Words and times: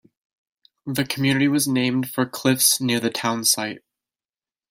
The 0.87 1.05
community 1.05 1.47
was 1.47 1.67
named 1.67 2.09
for 2.09 2.25
cliffs 2.25 2.81
near 2.81 2.99
the 2.99 3.11
town 3.11 3.45
site. 3.45 3.83